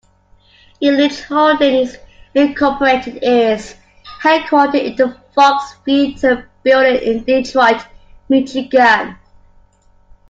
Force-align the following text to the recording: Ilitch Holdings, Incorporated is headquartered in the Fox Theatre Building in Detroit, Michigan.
Ilitch 0.81 1.25
Holdings, 1.25 1.95
Incorporated 2.33 3.19
is 3.21 3.75
headquartered 4.23 4.81
in 4.83 4.95
the 4.95 5.15
Fox 5.35 5.75
Theatre 5.85 6.49
Building 6.63 6.95
in 7.03 7.23
Detroit, 7.23 7.83
Michigan. 8.27 9.17